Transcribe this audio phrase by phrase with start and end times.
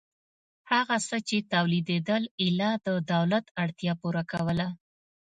[0.71, 4.67] هغه څه چې تولیدېدل ایله د دولت اړتیا پوره کوله